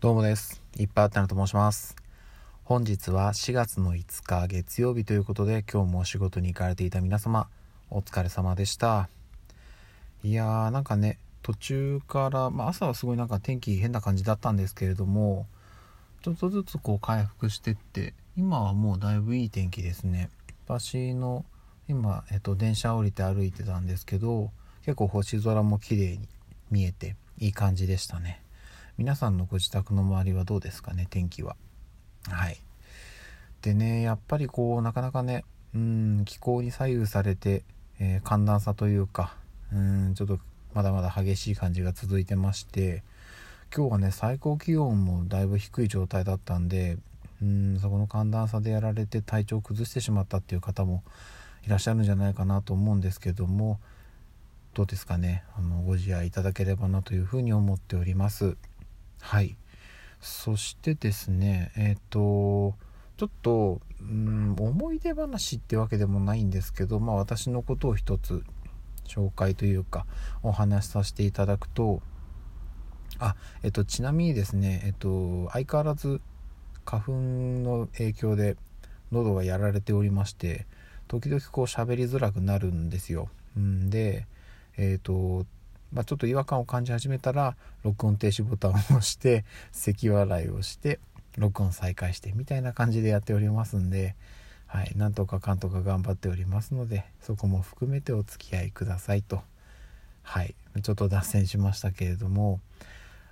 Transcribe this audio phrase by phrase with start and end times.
[0.00, 0.62] どうもです。
[0.76, 1.96] いっぱいあったなと申します。
[2.62, 7.48] 本日は4月の5日月曜日ということで今日もお仕事に行かれていた皆様
[7.90, 9.08] お疲れ様でした。
[10.22, 15.48] いやーなんかね途中から、まあ、朝はすごいなんか天気変な感じだったんですけれども
[16.22, 20.30] ちょっとずつこう回復してって今はもうだいぶいい天気ですね。
[20.68, 21.44] 私の
[21.88, 24.52] 今、えっと、電車降りて歩いてたんですけど
[24.84, 26.28] 結構星空も綺麗に
[26.70, 28.40] 見えていい感じでしたね。
[28.98, 31.06] 皆さんのご自宅の周りはどうですかね？
[31.08, 31.54] 天気は。
[32.28, 32.58] はい。
[33.62, 37.62] でねやっぱりこうなかなかねうん気候に左右されて、
[38.00, 39.36] えー寒暖差というか
[39.72, 40.40] うんちょっと
[40.74, 43.04] まだまだ激しい感じが続いてまして
[43.72, 46.98] 今日はね最高気温もだいぶ低い状態だったんで
[47.40, 51.04] うんそこの寒暖差でやられて体調を崩してしまったっていう方も
[51.64, 53.78] いらっしゃるんじゃないかなと思うんですけども
[54.74, 55.44] どうですかね？
[55.56, 58.56] あのご自愛いただければなというふうに思っております。
[59.20, 59.56] はい
[60.20, 62.74] そしてですねえっ、と
[63.16, 68.44] ちょっとうん思い出話ってわけでもないんですけどまあ私のことを一つ
[69.06, 70.06] 紹介というか
[70.42, 72.02] お話しさせていただくと
[73.18, 76.20] あえっとちなみにですねえっと相変わらず
[76.84, 78.56] 花粉の影響で
[79.12, 80.66] 喉がやられておりまして
[81.08, 83.30] 時々こう喋りづらくなるんですよ。
[83.56, 84.26] うんで
[84.76, 85.46] えっ、と
[85.92, 91.00] まあ、ちょっと違和感を感じ始めたら録音停止ボタンを押して咳笑いをして
[91.36, 94.14] 録音再開してみたいな感じでやっておりますんで、
[94.66, 99.42] はい、なんとかかんとか頑張っておりますのでそこも含めてお付き合いくださいと。
[100.22, 102.60] はいちょっと脱線しましたけれども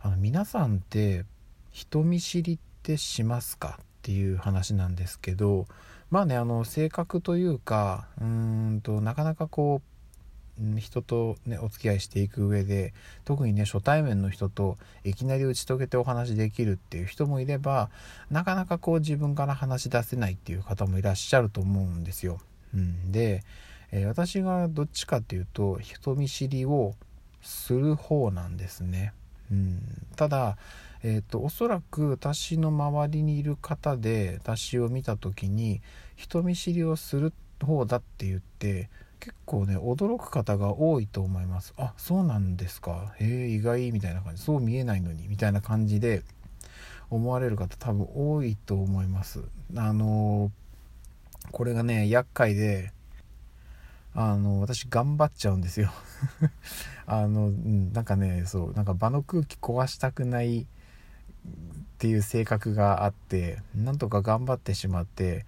[0.00, 1.24] あの皆さんって
[1.70, 5.66] 人見知りってしますかっていう話なんですけど
[6.10, 9.91] まあねあの性格というかうーんとなかなかこう
[10.78, 12.92] 人とねお付き合いしていく上で
[13.24, 17.90] 特にね初対面の人といきなり打ち解けてお話できるっていう人もいれば
[18.30, 22.38] なかなかこう自分から話し出せないっていう方もいらっしゃると思うんですよ。
[22.74, 23.44] うん、で、
[23.90, 26.94] えー私がどっちかっていうと人見知りを
[27.42, 29.12] する方なんですね。
[29.50, 29.80] うん、
[30.16, 30.56] ただ、
[31.02, 35.82] えー、とおそらく私の周りにいる方で私を見た時に
[36.16, 38.88] 人見知りをする方だって言って
[39.22, 41.74] 結構ね驚く方が多いと思います。
[41.76, 43.14] あそうなんですか。
[43.20, 44.42] へえ意外みたいな感じ。
[44.42, 46.24] そう見えないのにみたいな感じで
[47.08, 49.44] 思われる方多分多いと思います。
[49.76, 50.50] あの
[51.52, 52.92] これがね厄介で
[54.12, 55.92] あの私頑張っちゃうんですよ。
[57.06, 60.66] あのなんかねそうなんか場の空気壊したくないっ
[61.98, 65.46] ていう性格があってなんとか頑張ってしまって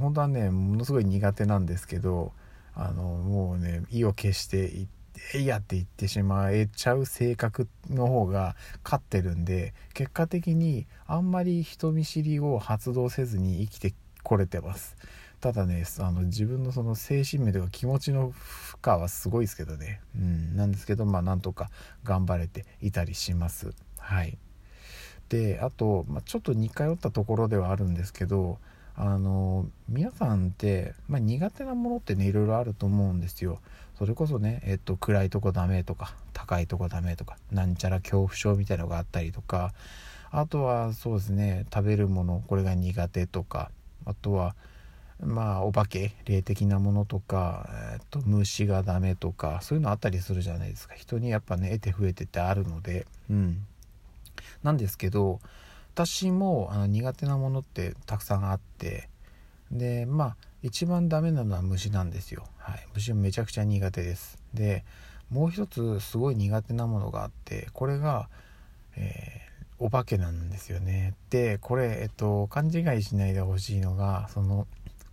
[0.00, 2.32] 本当はねものすごい苦手なんですけど
[2.76, 4.94] あのもうね意を決していって
[5.34, 14.96] 「えいや」って言ってしまえちゃう性格の方が勝ってるんで結果的にあんまり人見知りを発動せずに生きてこれてます。
[15.40, 20.00] ただねあの自分のその精神面とか気持ちの負荷はすごいですけどね。
[20.16, 21.70] うんなんですけどまあなんとか
[22.02, 23.74] 頑張れていたりします。
[23.98, 24.38] はい。
[25.28, 28.58] であと、まあ、ちょっと似通ったところではあるんですけど
[28.96, 33.60] あの皆さんって、まあ、苦手なものってねいろいろあると思うんですよ。
[33.98, 39.72] それこそね、えっと、暗いとこダメとか高いとこダメとかなんちゃら恐怖症みたいのがあったりとか
[40.32, 43.70] あとはそうですね食べるものこれが苦手とか
[44.04, 44.56] あとは
[45.22, 50.94] まあお化け霊的なものとか、えっと、虫がダメとかそういうのあったりするじゃないですか。
[50.94, 53.06] 人にやっぱね得て増えてってあるので。
[53.30, 53.64] うん。
[54.62, 55.40] なんですけど
[55.94, 59.08] 私もあの苦手なものってたくさんあって
[59.70, 64.38] でまあ一番ダメなのは虫なんですよ、はい、虫めちゃくちゃ苦手です。
[64.52, 64.84] で
[65.30, 68.28] もう一つすごい苦手なものがあってこれが、
[68.96, 69.44] えー
[69.78, 71.14] お化けなんですよね。
[71.30, 74.66] でこれ、えっと、勘違いしないでほしいのがその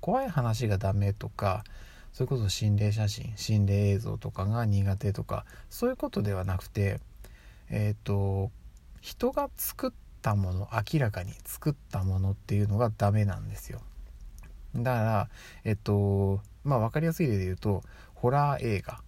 [0.00, 1.64] 怖い話がダメとか
[2.12, 7.00] それこそ心霊写真心霊映像とかが苦手とかそういうことではなくて
[7.70, 8.50] えっ、と
[9.00, 13.80] 人が作ったもの明らかに作ったものっていうのがダメなんですよ。
[14.74, 15.28] だから
[15.64, 17.82] えっとまあ分かりやすい例で言うと
[18.14, 19.00] ホラー映画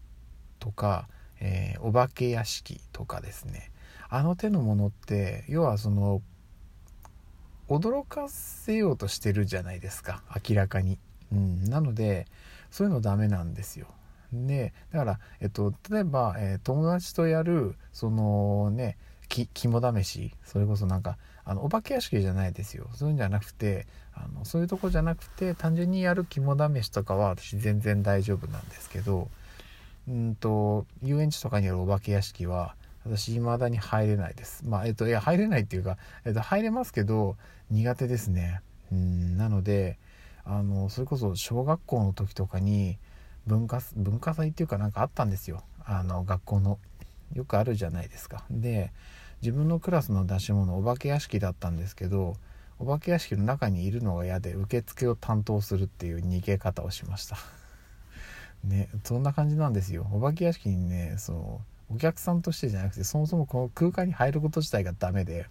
[0.61, 1.09] とか、
[1.41, 3.71] えーお化け屋敷とかですね。
[4.09, 6.23] あの手のものって要はその
[7.69, 10.99] 驚かせようとしてるじゃないですか明らかに、
[11.33, 12.27] うん、なので
[12.71, 13.87] そういうのダメなんですよ。
[14.33, 18.97] でだから、えっと、例えば、えー友達とやるそのね
[19.31, 20.35] き肝試し？
[20.45, 22.89] それこそなんかあのお化け屋敷じゃないですよ。
[22.93, 29.31] そういうんじゃなくてあのそういうとこじゃなくて単純にやる肝試しとかは私全然大丈夫なんですけど
[30.09, 32.75] うんと遊園地とかにあるお化け屋敷は
[33.05, 34.65] 私未だに入れないです。
[34.67, 35.97] まあえっといや入れないっていうか、
[36.27, 37.37] えっと、入れますけど
[37.71, 38.61] 苦手ですね。
[38.91, 39.99] うんなので
[40.45, 42.99] あのそれこそ小学校の時とかに
[43.47, 45.63] 文化文化祭っていうかなんかあったんですよ。
[45.85, 46.79] あの学校の。
[47.33, 48.43] よくあるじゃないですか。
[48.51, 48.91] で
[49.43, 52.37] 自分のクラスの出し物お化け屋敷だったんですけど
[52.79, 57.37] お化け屋敷の中にいるのが嫌で受付を担当するっていう逃げ方をしました。
[58.65, 60.07] ねそんな感じなんですよ。
[60.13, 61.61] お化け屋敷にねその
[61.91, 65.47] お客さんとしてじゃなくてそもそもこの空間に入ること自体がダメで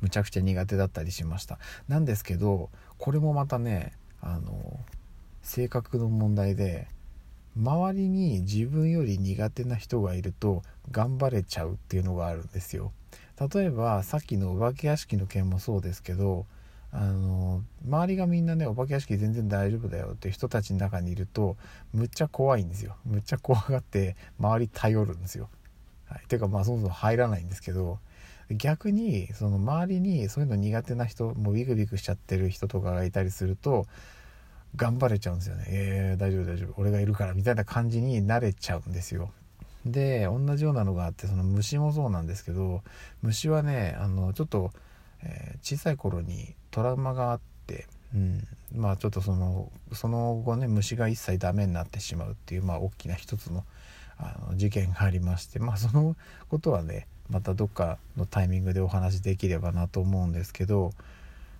[0.00, 1.58] むちゃくちゃ苦手だったりしました。
[1.88, 4.80] なんですけどこれもまたねあの
[5.42, 6.88] 性格の問題で
[7.56, 12.92] 周りに自分より苦手な人がいると頑張れちゃうっていうのがあるんですよ。
[13.54, 16.46] 例えばさっきのお化け屋敷の件もそうですけど
[16.92, 21.56] あの周りがみんなねお化け屋敷全然大丈夫だよっていう人たちの中にいると
[21.92, 22.96] むっちゃ怖いんですよ。
[23.06, 25.48] むっちゃ怖がって周り頼るんですよ、
[26.06, 27.98] はい、ていうかまあそもそも入らないんですけど
[28.50, 33.86] 逆にその周りにそういうの苦手な人もうビクビクしちゃってる人とかがいたりすると
[34.76, 35.64] 頑張れちゃうんですよね。
[35.68, 36.74] えー、大丈夫大丈夫。
[36.76, 39.30] 俺がいるからみたいな感じになれちゃうんですよ。
[39.84, 42.82] で同じようなのがあってその虫もそうなんですけど
[43.22, 44.72] 虫はねあのちょっと、
[45.22, 53.64] えー、小さい頃にトラウマがあって、うん、まあちょっとそのその後ね虫が一切ダメになってしまうっていうまあ大きな一つの
[54.18, 56.14] あの事件がありましてまあその
[56.50, 60.92] ことはねまたどっかのタイミングでお話できればなと思うんですけど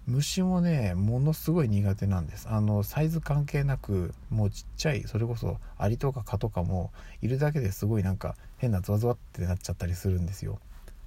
[0.06, 6.90] 虫もねものすごい苦手なんですあのサイズ関係なくもうちっちゃいそれこそアリとか蚊とかも
[7.22, 10.58] いるだけですごいなんか変なゾワゾワってなっちゃったりするんですよ。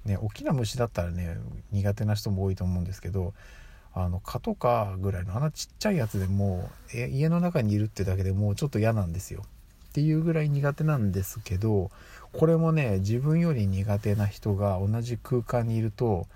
[0.04, 1.36] ね大きな虫だったらね
[1.72, 3.34] 苦手な人も多いと思うんですけど
[3.94, 9.44] あの蚊とかぐらいのあのちっちゃいやつでもえ家の中にいるってだけでもうちょっと嫌なんですよ。
[9.90, 11.90] っていうぐらい苦手なんですけど
[12.32, 16.26] これもね自分より苦手な人が同じ空間にいると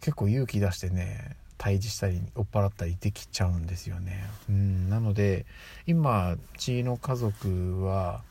[0.00, 4.24] 結構勇気出してね退治したり追っ払ったりできちゃうんですよね。
[4.48, 5.46] うんなので
[5.86, 8.22] 今うちの家族は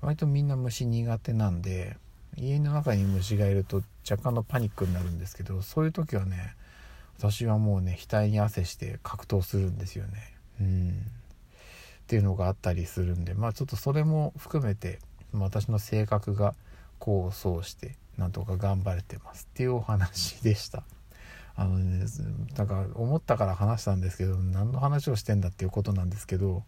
[0.00, 1.96] 割とみんな虫苦手なんで
[2.36, 6.54] 家の中に虫がいると若干のパニックになるんですけどそういう時はね
[7.18, 10.34] 私はもうね額に汗して格闘するんですよね。
[10.60, 10.90] うん
[12.04, 14.98] っていうのがあったりするんでまあちょっとそれも含めて
[15.32, 16.54] 私の性格が
[16.98, 20.84] こうそうしてなんとか頑張れてますっていうお話でした。
[21.56, 22.04] あのね
[22.56, 26.64] なんか思ったから話したんですけど何の話をしてんだっていうことなんですけど、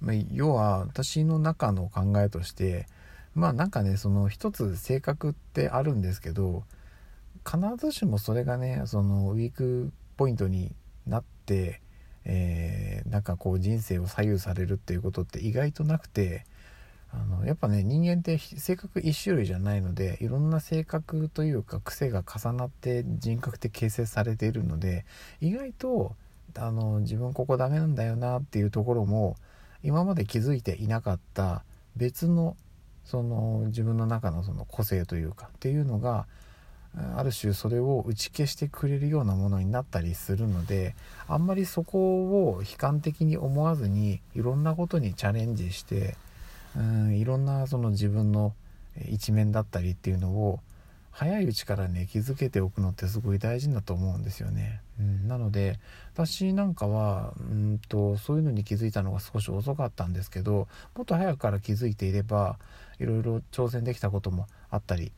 [0.00, 2.86] まあ、要は私の中の考えとして
[3.34, 6.64] まあなんかねその一つ性格ってあるんですけど
[7.44, 10.72] 必ずしもそれがねそのウィークポイントに
[11.06, 11.80] なって、
[12.24, 16.44] えー、なんかこう人生を左右されるっていうことって意外となくて
[17.12, 25.04] あのやっぱね人間って性格一種類じゃないのでいろんな性格というか癖が重なって人格って形成されているので
[25.40, 26.16] 意外と
[26.56, 29.36] あの自分ここダメなんだよなっていうところも
[29.82, 31.64] 今まで気づいていなかった
[31.96, 32.56] 別の
[33.04, 36.26] その自分の中のその個性というかっていうのが
[37.16, 40.94] ある種それを打ち消してくれるようなものになったりするので
[41.26, 46.16] あんまりそこを悲観的に思わずにいろんなことにチャレンジして
[46.76, 48.54] うんいろんなその自分の
[49.08, 50.60] 一面だったりっていうのを
[51.10, 54.80] 早いうちからね気づけておくのってすごい大事だと思うんですよね。
[54.98, 55.78] うん、なので
[56.14, 62.58] 私なんかはうんとそういうのに気づいたのが少し遅かったんですけどもっと早くから気づいていれば
[62.98, 65.12] いろいろ挑戦できたこともあったり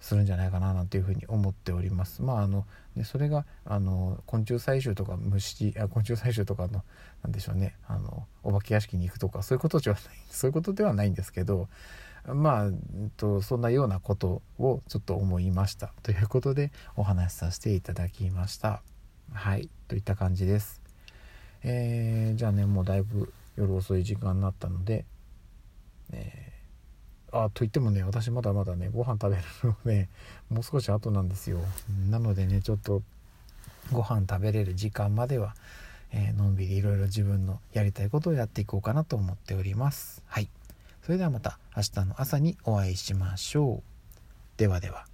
[0.00, 2.22] するんじゃないかななんていうふうに思っております。
[2.22, 2.66] まああの
[2.96, 6.82] ね、それがあの昆虫採集とか虫あ昆虫採集とかの
[7.22, 11.68] なんでしょうねあのお化け屋敷に行くとかそういうことじゃない そういうことではないんですけど
[12.26, 12.72] まあ、えっ
[13.16, 18.82] と、そんなようなことをちょっと思いましたということでお話しさせていただきました。
[19.32, 20.80] はいといった感じです。
[21.62, 25.04] えー、じゃあねもうだいぶ夜遅い時間になったので、
[26.12, 26.49] えー
[27.32, 30.08] あといってもね私まだまだねご飯食べるのね
[30.50, 31.60] もう少し後なんですよ。
[32.08, 33.02] なのでねちょっと
[33.92, 35.54] ご飯食べれる時間までは、
[36.12, 40.22] えー、のんびりいろいろ自分のやりたいことをやっていこうかなと思っております。
[40.26, 40.48] はい。
[41.02, 43.82] それではまた明日の朝にお会いしましょう。
[44.56, 45.09] ではでは。